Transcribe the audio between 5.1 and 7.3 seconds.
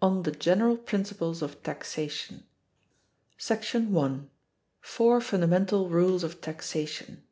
fundamental rules of Taxation.